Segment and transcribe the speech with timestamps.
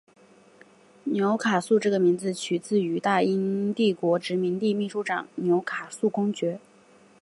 [1.03, 6.59] 纽卡素这个名字取自于大英帝国殖民地秘书长纽卡素公爵。